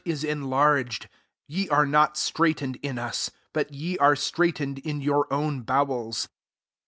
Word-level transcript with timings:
is 0.03 0.23
enlarged. 0.23 1.03
12 1.47 1.59
Ye 1.59 1.69
are 1.69 1.85
not 1.85 2.17
straitened 2.17 2.75
in 2.77 2.97
us; 2.97 3.29
but 3.53 3.71
ye 3.71 3.99
are 3.99 4.15
straitened 4.15 4.79
in 4.79 4.99
your 4.99 5.31
own 5.31 5.61
bowels. 5.61 6.27